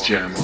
[0.00, 0.43] Jam.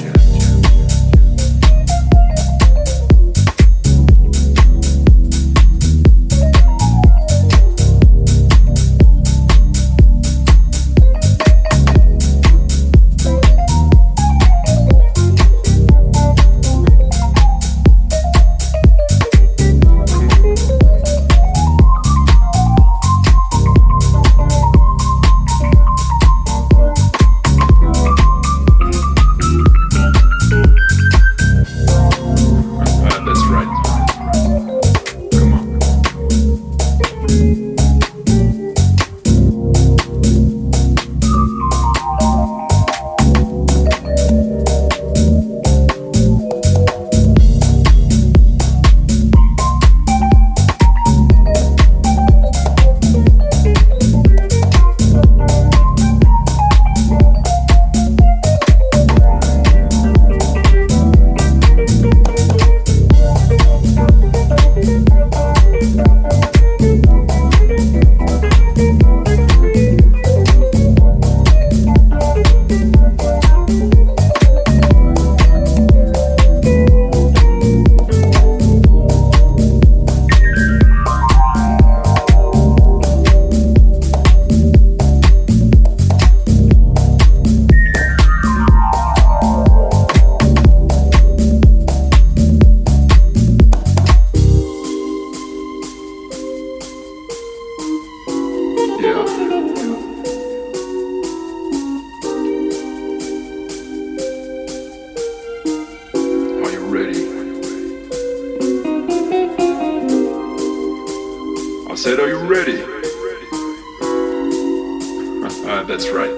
[116.00, 116.32] That's right.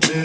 [0.00, 0.23] Yeah.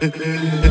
[0.00, 0.68] Yeah.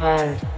[0.00, 0.57] Wald.